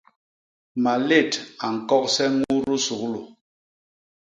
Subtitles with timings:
[0.83, 1.31] Malét
[1.65, 3.21] a ñkogse ñudu suglu.